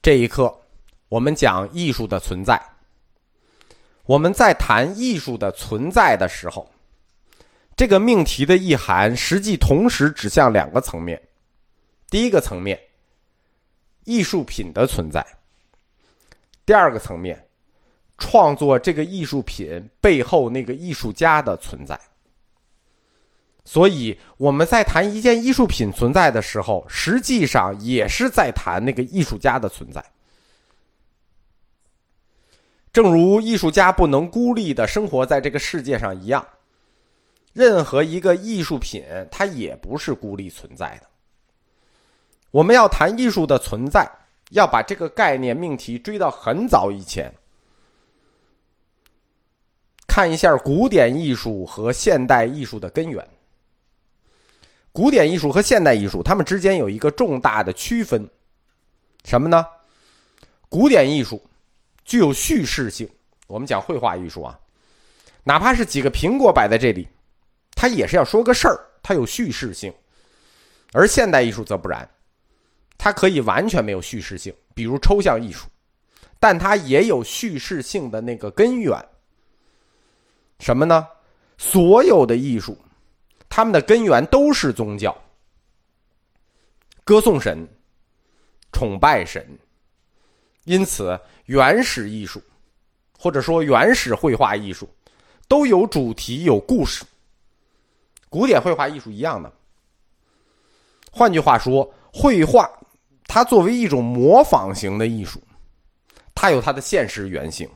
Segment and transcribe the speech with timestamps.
[0.00, 0.60] 这一课，
[1.08, 2.60] 我们讲艺术的存在。
[4.04, 6.70] 我们在谈艺术的存在的时候，
[7.76, 11.20] 这个命题的意涵实际同时指向两个层面。
[12.08, 12.80] 第一个层面，
[14.04, 15.20] 艺术品的存在；
[16.64, 17.48] 第二个层面，
[18.16, 22.00] 创作这个艺术品背后那个艺术家的存在。
[23.68, 30.02] 所以我们在谈一件艺术品存在的时候，实际上也是在谈那个艺术家的存在。
[32.94, 36.42] 正如艺术家不能孤立的生活在这个世界上一样，
[37.52, 41.06] 任何一个艺术品它也不是孤立存在的。
[42.50, 44.10] 我们要谈艺术的存在，
[44.52, 47.30] 要把这个概念命题追到很早以前，
[50.06, 53.22] 看一下古典艺术和现代艺术的根源。
[54.98, 58.28] 古典艺术和现代艺术，它们之间有一个重大的区分，
[59.22, 59.64] 什么呢？
[60.68, 61.40] 古典艺术
[62.04, 63.08] 具有叙事性。
[63.46, 64.58] 我们讲绘画艺术啊，
[65.44, 67.06] 哪怕是几个苹果摆在这里，
[67.76, 69.94] 它也是要说个事儿，它有叙事性。
[70.92, 72.10] 而现代艺术则不然，
[72.98, 75.68] 它可以完全没有叙事性，比如抽象艺术，
[76.40, 79.00] 但它也有叙事性的那个根源。
[80.58, 81.06] 什么呢？
[81.56, 82.76] 所有的艺术。
[83.48, 85.16] 他们的根源都是宗教，
[87.04, 87.66] 歌颂神，
[88.72, 89.58] 崇拜神，
[90.64, 92.42] 因此原始艺术，
[93.18, 94.88] 或者说原始绘画艺术，
[95.48, 97.04] 都有主题、有故事。
[98.28, 99.50] 古典绘画艺术一样的。
[101.10, 102.70] 换句话说，绘画
[103.26, 105.42] 它作为一种模仿型的艺术，
[106.34, 107.68] 它有它的现实原型。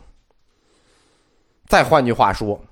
[1.67, 2.63] 再换句话说，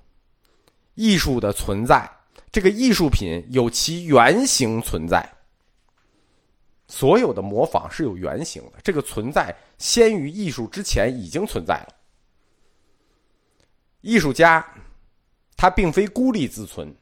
[0.94, 2.08] 艺术的存在。
[2.52, 5.24] 这个艺术品有其原型存在，
[6.88, 8.72] 所有的模仿是有原型的。
[8.82, 11.94] 这个存在先于艺术之前已经存在了。
[14.00, 14.66] 艺术家
[15.56, 16.92] 他并非孤立自存，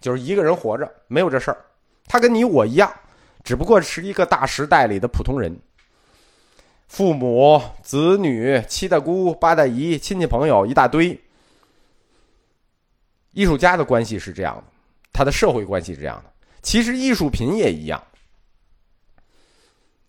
[0.00, 1.64] 就是一个人活着，没有这事儿。
[2.06, 2.92] 他跟你我一样，
[3.44, 5.56] 只不过是一个大时代里的普通人。
[6.88, 11.20] 父母、子女、七大姑八大姨、亲戚朋友一大堆。
[13.32, 14.75] 艺术家的关系是这样的。
[15.16, 18.02] 他的社会关系是这样的，其实艺术品也一样。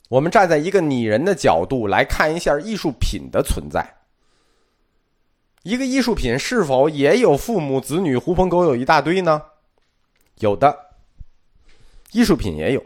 [0.10, 3.96] 我们站在一个拟人的角度来看一下艺术品的存在。
[5.64, 9.42] 一个艺术品是否也有父母、子女、狐朋狗友一大堆呢？
[10.40, 10.78] 有的，
[12.12, 12.84] 艺术品也有。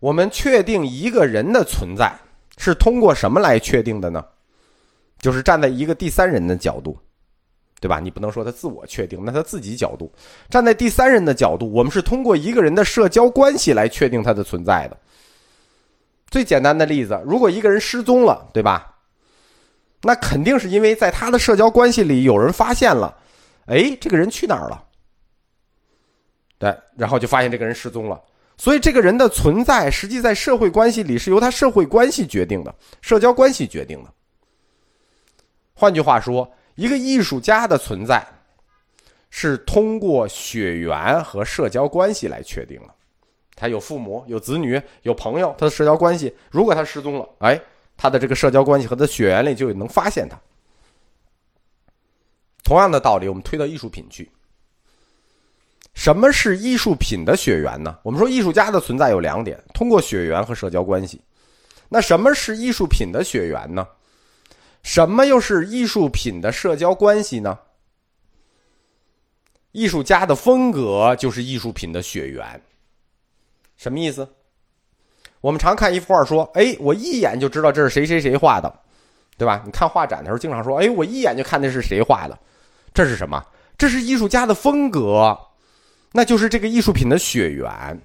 [0.00, 2.18] 我们确定一个人的存在
[2.58, 4.24] 是通过什么来确定的呢？
[5.18, 6.98] 就是站在一个第三人的角度。
[7.84, 8.00] 对吧？
[8.00, 10.10] 你不能说他自我确定，那他自己角度，
[10.48, 14.96] 站在第三人的角度，我们是通过一个人的社交关系来确定他的存在的。
[16.30, 18.96] 最简单的例子，如果一个人失踪了，对吧？
[20.00, 23.14] 那肯定是因为在他的社交关系里有人发现了，
[23.66, 24.82] 哎，这个人去哪儿了？
[26.56, 28.18] 对，然后就发现这个人失踪了。
[28.56, 34.10] 所以这个人的存在，实际在社会关系里是由他社会关系决定的，社交关系决定的。
[35.74, 36.50] 换句话说。
[36.74, 38.26] 一个艺术家的存在，
[39.30, 42.94] 是通过血缘和社交关系来确定的。
[43.56, 46.34] 他有父母、有子女、有朋友，他的社交关系。
[46.50, 47.60] 如果他失踪了，哎，
[47.96, 50.36] 他的这个社交关系和他血缘里就能发现他。
[52.64, 54.28] 同样的道理，我们推到艺术品去。
[55.94, 57.96] 什么是艺术品的血缘呢？
[58.02, 61.20] 我们说艺术家的存在有两点：通过血缘和社交关系。
[61.88, 63.86] 那什么是艺术品的血缘呢？
[64.84, 67.58] 什么又是艺术品的社交关系呢？
[69.72, 72.62] 艺术家的风格就是艺术品的血缘。
[73.76, 74.28] 什么意思？
[75.40, 78.72] 我们常看一幅画，说：“哎，我一眼就知道这是谁谁谁画的，
[79.36, 82.38] 对吧？”你看画展的时候，经常说：“哎，我一眼就看那是谁画的。”
[82.94, 83.44] 这是什么？
[83.76, 85.36] 这是艺术家的风格，
[86.12, 88.00] 那就是这个艺术品的血缘。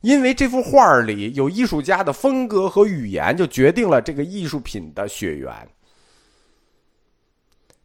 [0.00, 5.52] 因为这幅画里有艺术家的风格和语言，就决定了这个艺术品的血缘。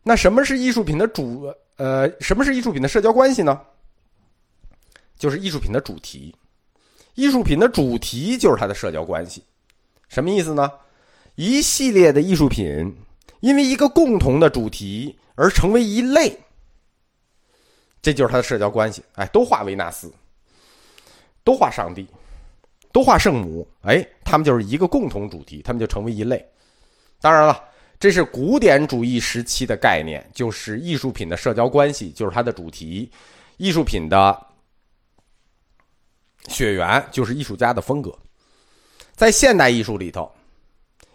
[0.04, 1.52] 那什么是艺术品的主？
[1.78, 3.60] 呃，什么是艺术品的社交关系呢？
[5.18, 6.36] 就是艺术品的主题。
[7.16, 9.44] 艺术品的主题就是它的社交关系。
[10.08, 10.72] 什么意思呢？
[11.36, 12.96] 一系列的艺术品
[13.40, 16.38] 因为一个共同的主题而成为一类，
[18.02, 19.04] 这就是它的社交关系。
[19.14, 20.14] 哎，都画维纳斯。
[21.44, 22.08] 都画上帝，
[22.92, 26.46] 都画圣母，哎，他们就是一个共同主题，他们就成为一类。
[27.20, 27.64] 当然了，
[28.00, 33.12] 这是古典主义时期的概念，就是艺术品的社交关系就是它的主题，
[33.58, 34.48] 艺术品的
[36.48, 38.18] 血缘就是艺术家的风格。
[39.14, 40.32] 在现代艺术里头，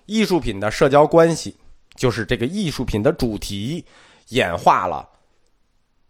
[0.07, 1.57] 艺术品的社交关系，
[1.97, 3.85] 就是这个艺术品的主题
[4.29, 5.09] 演化了，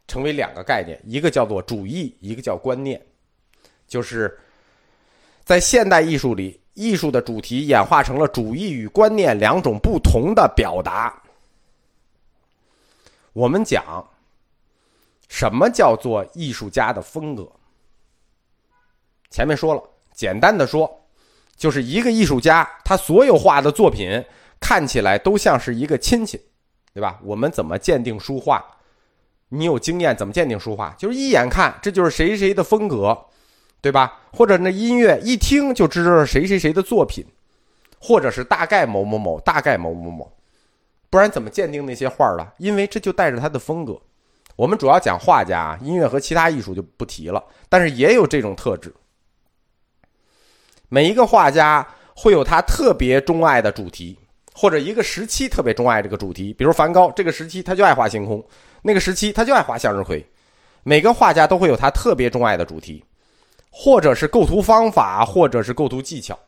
[0.06, 3.00] 成为两个概念，一个叫做主义，一个叫观念。
[3.88, 4.38] 就是
[5.44, 11.20] 在现代艺术里，艺术的主题演化成了主义与观念两种不同的表达。
[13.32, 14.08] 我们讲
[15.28, 17.50] 什么叫做艺术家的风格？
[19.30, 19.82] 前面说了，
[20.14, 20.94] 简单的说。
[21.56, 24.24] 就是一个艺术家，他所有画的作品
[24.60, 26.40] 看起来都像是一个亲戚，
[26.94, 27.18] 对吧？
[27.20, 28.64] 我们怎么鉴定书画？
[29.48, 30.94] 你有经验怎么鉴定书画？
[30.96, 33.26] 就是一眼看，这就是谁谁的风格，
[33.80, 34.20] 对吧？
[34.32, 37.24] 或者那音乐一听就知道谁谁谁的作品，
[38.00, 40.32] 或者是大概某某某，大概某某某，
[41.08, 42.54] 不然怎么鉴定那些画了？
[42.58, 44.00] 因为这就带着他的风格。
[44.56, 48.92] 我们主要讲画家，音乐和其他艺术就不提了，但是也有这种特质。
[50.88, 51.86] 每一个画家
[52.16, 54.18] 会有他特别钟爱的主题，
[54.54, 56.52] 或者一个时期特别钟爱这个主题。
[56.52, 58.40] 比如梵高，这个时期他就爱画星空；
[58.82, 60.26] 那个时期他就爱画向日葵。
[60.82, 63.04] 每个画家都会有他特别钟爱的主题，
[63.70, 66.38] 或者是构图方法，或者是构图技巧。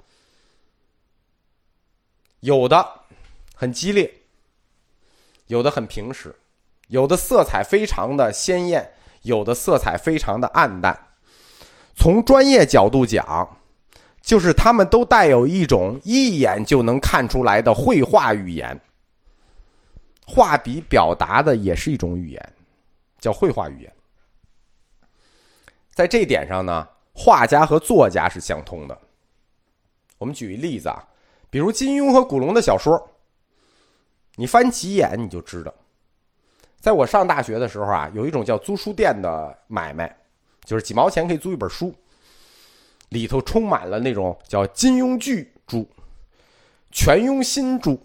[2.40, 3.02] 有的
[3.54, 4.12] 很激烈，
[5.46, 6.34] 有的很平实，
[6.88, 11.08] 有的色彩非常的鲜艳，有的色彩非常的暗淡。
[11.96, 13.56] 从专业角度讲。
[14.22, 18.78] 就是他们都带有一种一眼就能看出来的绘画语言，
[20.26, 22.52] 画笔表达的也是一种语言，
[23.18, 23.90] 叫绘画语言。
[25.94, 28.98] 在这一点上呢，画家和作家是相通的。
[30.18, 31.02] 我们举一例子啊，
[31.50, 33.10] 比如金庸和古龙的小说，
[34.36, 35.72] 你翻几眼你就知道。
[36.80, 40.16] 在我上大学的时候啊，有一种叫租书店的买卖，
[40.64, 41.94] 就是几毛钱可以租一本书。
[43.10, 45.84] 里头充满了那种叫金庸巨著、
[46.92, 47.98] 全庸新著、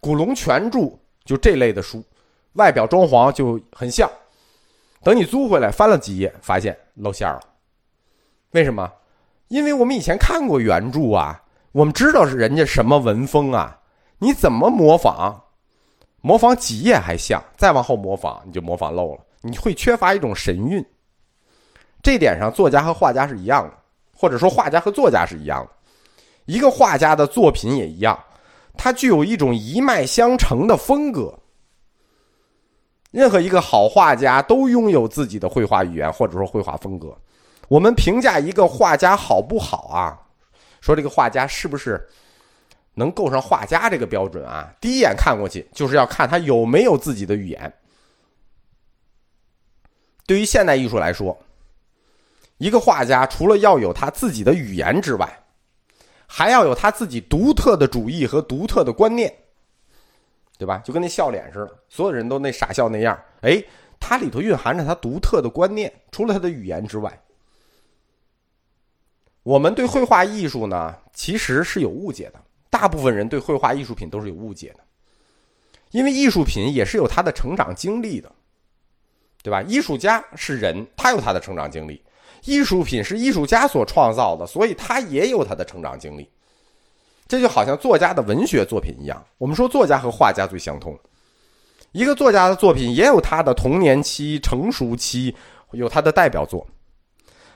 [0.00, 2.04] 古龙全著，就这类的书，
[2.52, 4.08] 外表装潢就很像。
[5.02, 7.40] 等你租回来翻了几页，发现露馅了。
[8.52, 8.92] 为什么？
[9.48, 11.42] 因为我们以前看过原著啊，
[11.72, 13.78] 我们知道是人家什么文风啊，
[14.18, 15.40] 你怎么模仿？
[16.20, 20.84] 模仿几页还像，再往后模仿你就模仿漏了，你会缺乏一种神韵。
[22.02, 23.74] 这点上，作家和画家是一样的。
[24.12, 25.70] 或者说，画家和作家是一样的，
[26.44, 28.18] 一个画家的作品也一样，
[28.76, 31.38] 他具有一种一脉相承的风格。
[33.10, 37.16] 任何一个好画家都拥有自己的绘画语言，或者说绘画风格。
[37.70, 40.18] 我们评价一个画家好不好啊？
[40.80, 42.04] 说这个画家是不是
[42.94, 44.74] 能够上画家这个标准啊？
[44.80, 47.72] 第一眼看过去，就是要看他有没有自己的语言。
[50.26, 51.38] 对于现代艺术来说。
[52.58, 55.26] 一个画家除了要有他自己的语言之外，
[56.26, 59.32] 还要有他自己独特的主义和独特的观念，
[60.58, 60.76] 对吧？
[60.84, 63.18] 就跟那笑脸似的，所有人都那傻笑那样。
[63.40, 63.64] 哎，
[63.98, 67.18] 它里头蕴含着他独特的观念，除了他的语言之外，
[69.42, 72.40] 我们对绘画艺术呢，其实是有误解的。
[72.68, 74.80] 大部分人对绘画艺术品都是有误解的，
[75.90, 78.30] 因为艺术品也是有他的成长经历的，
[79.42, 79.60] 对吧？
[79.62, 82.00] 艺术家是人，他有他的成长经历。
[82.44, 86.28] 艺术品是艺术家所创造的，所以他也有他的成长经历。
[87.26, 90.98] 这就好像作家的文学作品一样，我们说作家和画家最相通。
[91.92, 95.34] 一个作家的作品也有他的童年期、成熟期，
[95.72, 96.66] 有他的代表作。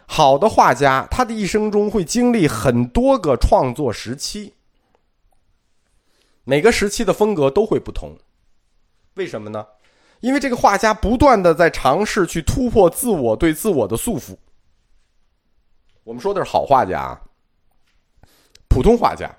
[0.06, 4.54] 好的画家，他的一生中会经历很多个创作时期，
[6.44, 8.16] 每个时期的风格都会不同。
[9.14, 9.66] 为什么呢？
[10.20, 14.36] 因为这个画家不断的在尝试去突破自我对自我的束缚。
[16.02, 17.20] 我们说的是好画家啊，
[18.68, 19.30] 普通画家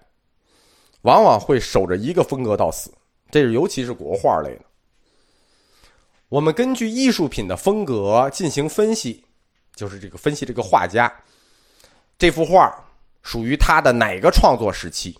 [1.02, 2.92] 往往会守着一个风格到死，
[3.30, 4.62] 这是尤其是国画类的。
[6.30, 9.25] 我们根据艺术品的风格进行分析，
[9.76, 11.14] 就是这个分析这个画家，
[12.18, 12.74] 这幅画
[13.22, 15.16] 属于他的哪个创作时期？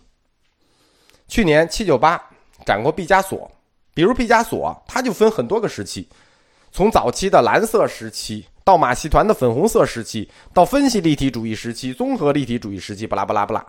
[1.28, 2.22] 去年七九八
[2.66, 3.52] 展过毕加索，
[3.94, 6.08] 比如毕加索，他就分很多个时期，
[6.72, 8.48] 从早期的蓝色时期。
[8.64, 13.64] 到马戏团的粉红色时期，到分析立体主义时期、综合立体主义时期，巴拉巴拉巴拉，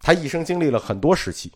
[0.00, 1.52] 他一生经历了很多时期。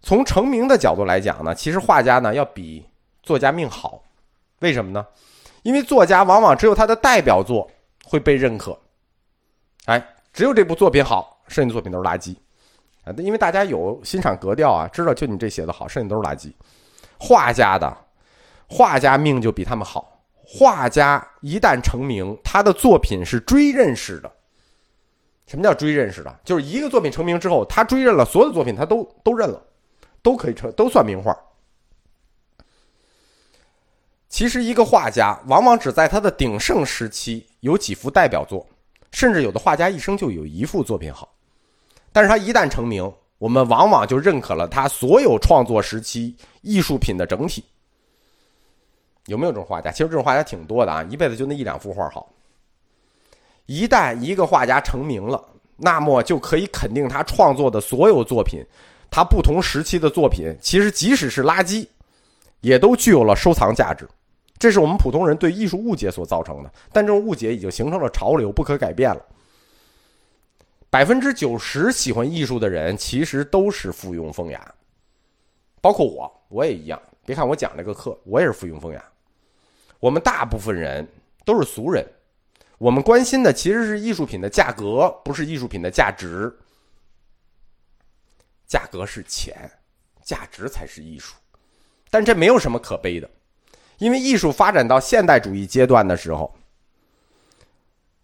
[0.00, 2.84] 从成名的角度来讲呢，其实画家呢要比
[3.24, 4.00] 作家命好，
[4.60, 5.04] 为什么呢？
[5.62, 7.70] 因为作家往往只有他的代表作
[8.04, 8.78] 会被认可，
[9.86, 12.36] 哎，只有这部作品好，剩下的作品都是垃圾
[13.04, 13.12] 啊！
[13.18, 16.52] 因为大家有欣赏格调啊，知道就你这写的好，剩下都是垃圾。
[17.18, 17.96] 画家的。
[18.70, 20.22] 画家命就比他们好。
[20.44, 24.30] 画家一旦成名，他的作品是追认式的，
[25.46, 26.40] 什么叫追认识的？
[26.44, 29.62] 就是一个作品成名之后，他追认了所有的作品，他都都认了，
[30.22, 31.34] 都可以成，都算名画。
[34.38, 38.64] 其实，一个画家往往只在他的鼎盛时期有几幅代表作，
[39.10, 41.28] 甚至有的画家一生就有一幅作品好。
[42.12, 47.64] 但是他一旦成名，我们往往就认可了他所有创作时期艺术品的整体。
[49.26, 49.90] 有没有这种画家？
[49.90, 52.32] 其实这种画家挺多的啊，一辈子就那一两幅画好。
[53.66, 55.44] 一旦一个画家成名了，
[55.76, 58.64] 那么就可以肯定他创作的所有作品，
[59.10, 61.84] 他不同时期的作品，其实即使是垃圾，
[62.60, 64.08] 也都具有了收藏价值。
[64.58, 69.24] 这是我们普通人对艺术误解所造成的，但这种误解已经形成了潮流，不可改变了。
[70.90, 74.74] 百分之九十喜欢艺术的人，其实都是附庸风雅，
[75.80, 77.00] 包括我，我也一样。
[77.24, 79.04] 别看我讲这个课，我也是附庸风雅。
[80.00, 81.06] 我们大部分人
[81.44, 82.06] 都是俗人，
[82.78, 86.50] 我们关心的其实是艺术品的价格，不是艺术品的价值。
[88.66, 89.70] 价格是钱，
[90.22, 91.36] 价值才是艺术。
[92.10, 93.30] 但这没有什么可悲的，
[93.98, 96.54] 因为艺术发展到现代主义阶段的时候，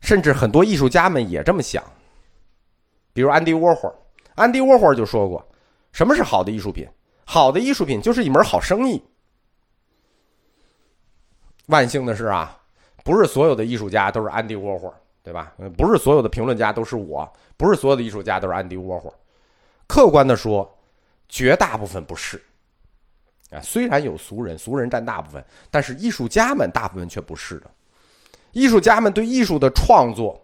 [0.00, 1.82] 甚至很多艺术家们也这么想。
[3.12, 3.94] 比如安迪沃霍尔，
[4.34, 5.46] 安迪沃霍尔就说过
[5.92, 6.88] ：“什么是好的艺术品？
[7.24, 9.02] 好的艺术品就是一门好生意。”
[11.66, 12.60] 万幸的是啊，
[13.02, 15.54] 不是所有的艺术家都是安迪沃霍尔，对吧？
[15.76, 19.16] 不是所有的评论家都是我，不是所有的艺术家都是安迪沃霍尔。
[19.86, 20.78] 客观的说，
[21.28, 22.42] 绝大部分不是。
[23.50, 27.70] 啊，虽然有俗人，俗人占大部分，但是艺术家们大部分却不是的。
[28.52, 30.40] 艺术家们对艺术的创作。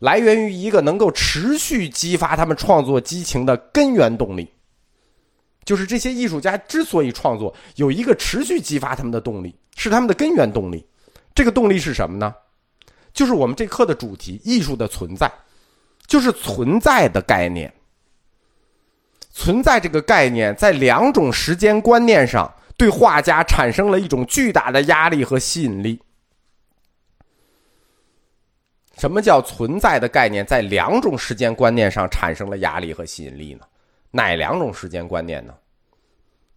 [0.00, 4.46] 来源于一个能够持续激发他们创作激情的根源动力，
[5.64, 10.86] 就是这些艺术家之所以创作，有一个持续激发他们的动力，是他们的根源动力。
[11.34, 12.34] 这个动力是什么呢？
[13.14, 15.32] 就是我们这课的主题——艺术的存在，
[16.06, 17.72] 就是存在的概念。
[19.46, 26.02] 存在这个概念，在两种时间观念上，对画家产生了一种巨大的压力和吸引力。
[28.98, 33.60] 什么叫存在的概念在两种时间观念上产生了压力和吸引力呢？
[34.10, 35.54] 哪两种时间观念呢？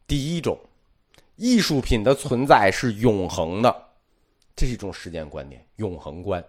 [0.08, 0.60] 第一种，
[1.36, 3.84] 艺术品的存在是永恒的，
[4.56, 6.44] 这是一种时间观念，永恒观。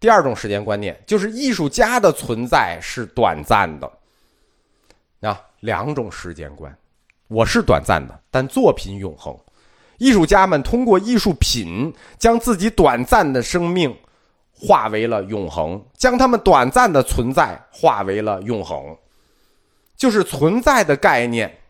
[0.00, 3.97] 第二种时间观念就是艺术家的存在是短暂的。
[5.20, 6.76] 啊，两种时间观，
[7.28, 9.36] 我是短暂的，但作品永恒。
[9.98, 13.96] 艺术家们通过艺术品将自己短暂的生命。
[14.60, 18.98] 化为了永恒，将他们短暂的存在化为了永恒，
[19.96, 21.60] 就是存在的概念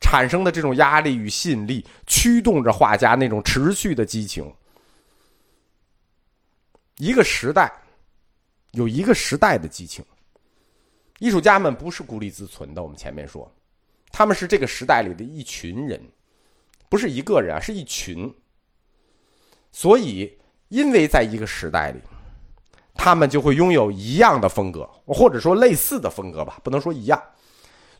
[0.00, 4.48] 产生的这种压力与吸引力，驱动着画家那种持续的激情。
[6.98, 7.72] 一个时代
[8.70, 10.04] 有一个时代的激情，
[11.18, 12.82] 艺术家们不是孤立自存的。
[12.82, 13.52] 我们前面说，
[14.10, 16.00] 他们是这个时代里的一群人，
[16.88, 18.34] 不是一个人啊，是一群。
[19.72, 20.38] 所以。
[20.68, 22.00] 因为在一个时代里，
[22.92, 27.22] 他们就会拥有一样的风格，或者说类似的风格吧，不能说一样，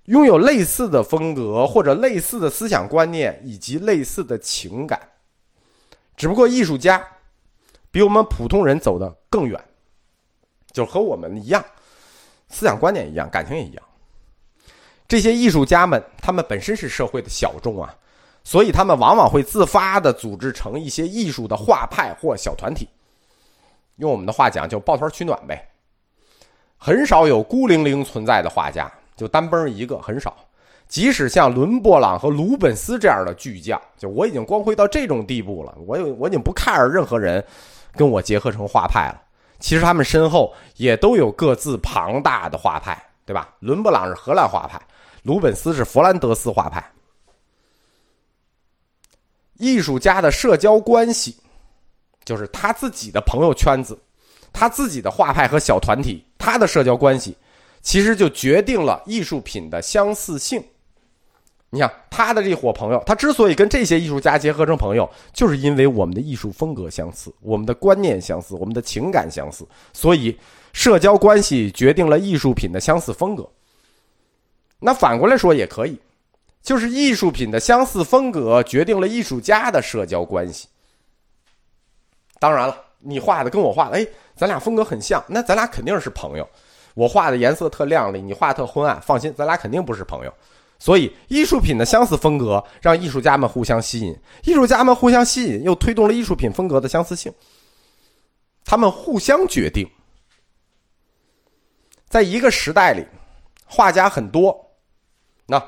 [0.06, 5.00] 拥有类似的风格或者类似的思想观念以及类似的情感。
[6.16, 7.06] 只不过艺术家
[7.92, 9.64] 比我们普通人走得更远，
[10.72, 11.64] 就和我们一样，
[12.48, 13.82] 思想观念一样，感情也一样。
[15.08, 17.94] 这些艺术家们，他们本身是社会的小众啊。
[18.44, 22.88] 所以他们往往会自发的组织成一些艺术的画派或小团体，
[23.96, 25.68] 用我们的话讲就抱团取暖呗。
[26.76, 30.36] 很少有孤零零存在的画家，就单崩一个很少。
[30.86, 37.44] 即使像伦勃朗和鲁本斯这样的巨匠，就我已经光辉到这种地步了，我有我已经不看着任何人
[37.96, 39.20] 跟我结合成画派了。
[39.58, 43.54] 其实他们身后也都有各自庞大的画派，对吧？
[43.60, 44.80] 伦勃朗是荷兰画派，
[45.22, 46.84] 鲁本斯是弗兰德斯画派。
[49.58, 51.36] 艺术家的社交关系，
[52.24, 53.98] 就是他自己的朋友圈子，
[54.52, 57.34] 他自己的画派和小团体，他的社交关系，
[57.80, 60.62] 其实就决定了艺术品的相似性。
[61.70, 70.38] 你想，他的这伙朋友，他之所以跟这些艺术家结合成朋友，就是因为我们的艺术风格相似，我们的观念相似，我们的情感相似，所以
[70.72, 73.48] 社交关系决定了艺术品的相似风格。
[74.78, 75.98] 那反过来说也可以。
[76.62, 80.66] 就是艺术品的相似风格决定了艺术家的社交关系。
[82.40, 84.04] 当然了，你画的跟我画的，哎，
[84.34, 86.48] 咱俩风格很像，那咱俩肯定是朋友。
[86.94, 90.34] 我画的颜色特亮丽，你画特昏暗，放心，咱俩肯定不是朋友。
[90.78, 97.32] 所以，艺术品的相似风格让艺术家们互相吸引，艺术家们互相吸引，又推动了艺术品风格的相似性。
[98.64, 99.88] 他们互相决定。
[102.08, 103.04] 在一个时代里，
[103.64, 104.76] 画家很多，
[105.46, 105.62] 那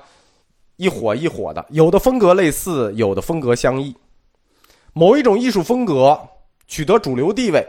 [0.76, 3.96] 一伙一伙的，有的风格类似，有的风格相异。
[4.92, 6.20] 某一种艺术风格
[6.66, 7.66] 取得主流地位，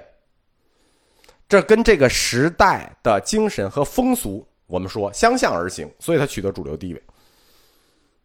[1.48, 7.02] 这跟这个时代的精神和风俗，我们说相向而行，所以它取得主流地位。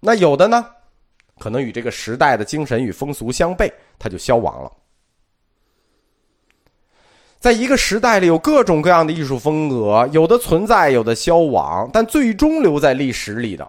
[0.06, 0.66] 那有的呢，
[1.38, 4.70] 可能与这个时代的精神与风俗相悖，它就消亡了。
[7.40, 13.66] 在一个时代里，有各种各样的艺术风格，有的存在，有的消亡，但最终留在历史里的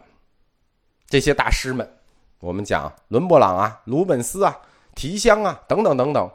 [1.07, 1.89] 这些大师们，
[2.41, 4.57] 我们讲伦勃朗啊、鲁本斯啊、
[4.93, 6.29] 提香啊等等等等，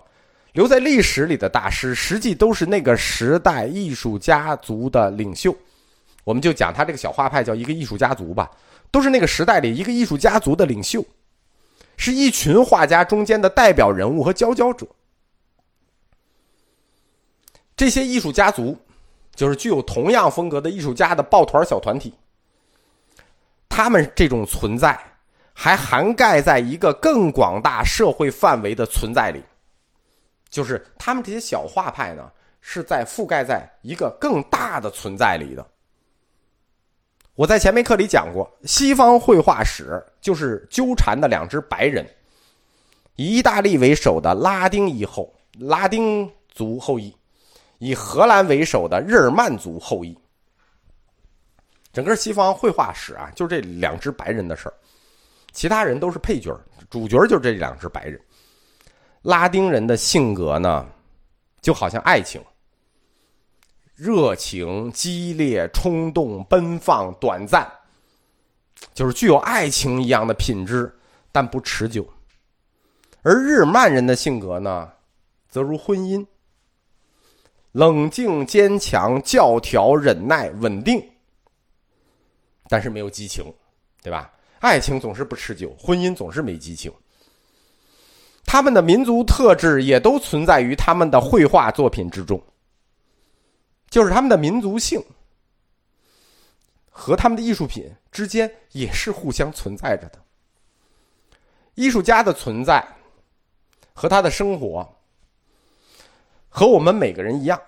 [0.53, 5.55] 留在历史里的大师，实际都是那个时代艺术家族的领袖。
[6.25, 8.51] 我们就讲他这个小画派叫一个艺术家族吧，
[8.91, 11.05] 都是那个时代里一个艺术家族的领袖，
[11.97, 14.87] 是一群画家中间的代表人物和佼佼者。
[17.77, 18.77] 这些艺术家族，
[19.35, 22.13] 就是具有同样风格的艺术家的抱团小团体。
[23.69, 24.99] 他们这种存在，
[25.55, 29.43] 还涵盖在一个更广大社会范围的存在里。
[30.51, 32.31] 就是他们这些小画派呢，
[32.61, 35.67] 是在覆盖在一个更大的存在里的。
[37.41, 42.07] 我在前面课里讲过，西方绘画史就是纠缠的两只白人，
[43.17, 47.17] 以意大利为首的拉丁裔后拉丁族后裔。
[47.79, 50.15] 以荷兰为首的日耳曼族后裔，
[51.95, 54.75] 整个西方绘画史啊，就这两只白人的事儿，
[55.51, 56.55] 其他人都是配角，
[56.91, 58.21] 主角就这两只白人。
[59.23, 60.87] 拉丁人的性格呢，
[61.63, 62.39] 就好像爱情，
[64.01, 67.71] 热情、激烈、冲动、奔放、短暂，
[68.95, 70.91] 就是具有爱情一样的品质，
[71.31, 72.09] 但不持久。
[73.21, 74.89] 而日漫人的性格呢，
[75.51, 76.27] 则如婚姻。
[77.73, 81.07] 冷静、坚强、教条、忍耐、稳定，
[82.71, 83.45] 但是没有激情，
[84.03, 84.33] 对吧？
[84.61, 86.91] 爱情总是不持久，婚姻总是没激情。
[88.47, 92.43] 他们的民族特质也都存在于他们的绘画作品之中，
[93.91, 95.05] 就是他们的民族性
[96.89, 100.19] 和他们的艺术品之间也是互相存在着的。
[101.75, 102.87] 艺术家的存在
[103.93, 104.89] 和他的生活。
[106.53, 107.63] 和我们每个人一样，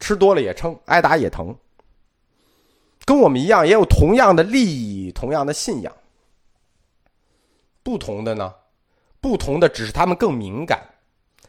[0.00, 1.56] 吃多了也撑，挨打也疼。
[3.04, 5.96] 跟我们一样，也有同样的利益，同样的信仰。
[7.84, 8.52] 不同的呢？
[9.20, 10.84] 不同的只是他们更敏感，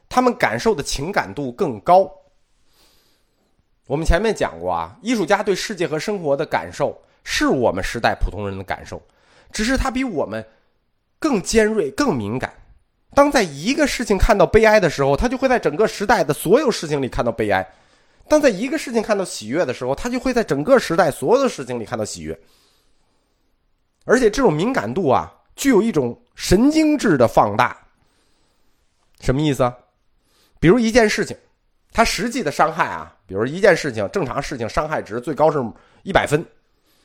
[0.08, 2.10] 他们感受的情感度更高。
[3.88, 9.02] 我们前面讲过啊，艺术家对世界和生活的感受，是我们时代普通人的感受，
[9.52, 10.46] 只是他比我们
[11.18, 12.54] 更尖锐、更敏感。
[13.16, 17.64] 当在一个事情看到悲哀的时候，他就会在整个时代的所有事情里看到悲哀；
[18.28, 22.38] 当在一个事情看到喜悦的时候，他就会在整个时代所有的事情里看到喜悦。
[24.04, 27.76] 而且这种敏感度啊，具有一种神经质的放大。
[29.22, 29.76] 什么意思啊？
[30.60, 31.36] 比如一件事情，
[31.98, 35.58] 它实际的伤害啊，比如一件事情，正常事情伤害值最高是
[36.04, 36.46] 一百分，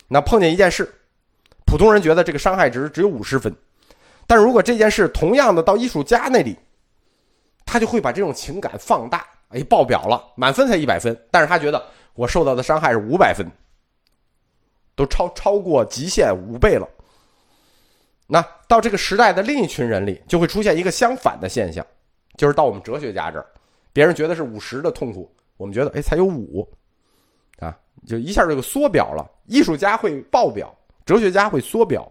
[0.06, 0.86] 那碰见一件事，
[1.64, 3.56] 普通人觉得这个伤害值只有五十分。
[4.26, 6.58] 但如果这件事同样的到艺术家那里，
[7.64, 13.50] 他就会把这种情感放大，哎，爆表了，满分才一百分，但是他觉得我受到的伤害是五百分，
[14.94, 16.86] 都超超过极限五倍了。
[18.26, 21.82] 那到这个时代的另一群人里，就会出现一个相反的现象，
[22.36, 23.46] 就是到我们哲学家这儿，
[23.92, 26.66] 别人觉得是五十的痛苦，我们觉得哎才有五，
[27.58, 27.76] 啊，
[28.06, 29.30] 就一下就缩表了。
[29.46, 30.74] 艺术家会爆表，
[31.04, 32.10] 哲学家会缩表。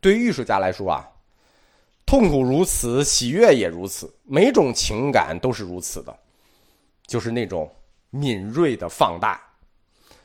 [0.00, 1.08] 对于艺术家来说啊，
[2.06, 6.16] 痛苦如此，喜悦也如此，每种情感都是如此的，
[7.06, 7.70] 就是那种
[8.10, 9.40] 敏锐的放大。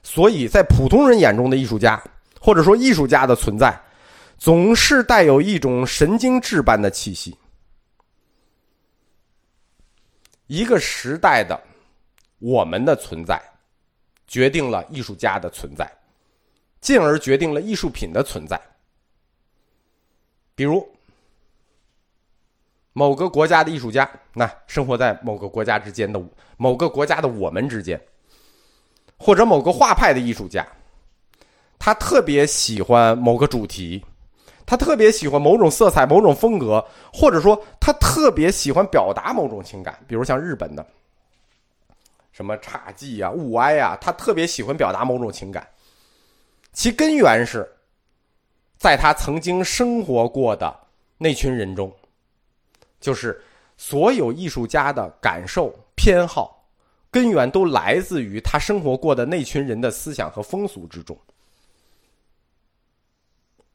[0.04, 2.02] 所以在普通人眼中的艺术家，
[2.40, 3.76] 或者说艺术家的存在，
[4.38, 7.36] 总是带有一种神经质般的气息。
[10.48, 11.60] 一个时代的
[12.40, 13.42] 我们的存在，
[14.28, 15.90] 决定了艺术家的存在，
[16.80, 18.60] 进而决定了艺术品的存在。
[20.54, 20.88] 比如，
[22.94, 26.22] 某个国家的艺术家，那生活在某个国家之间的
[26.58, 28.00] 某个国家的我们之间，
[29.18, 30.66] 或者某个画派的艺术家，
[31.78, 34.06] 他特别喜欢某个主题，
[34.66, 39.98] 他特别喜欢某种色彩、某种风格，或者说他特别喜欢表达某种情感。
[40.08, 40.86] 比如像日本的
[42.32, 45.68] 什么侘寂啊、物哀啊，他特别喜欢表达某种情感，
[46.74, 47.70] 其根源是。
[48.78, 50.78] 在他曾经生活过的
[51.18, 51.92] 那群人中，
[53.00, 53.42] 就是
[53.78, 56.68] 所有艺术家的感受偏好，
[57.10, 61.18] 根源都来自于他生活过的那群人的思想和风俗之中。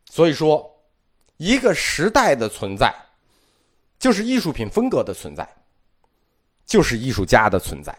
[0.05, 0.70] 所以说，
[1.41, 2.95] 一个时代的存在，
[3.99, 5.49] 就是艺术品风格的存在，
[6.67, 7.99] 就是艺术家的存在。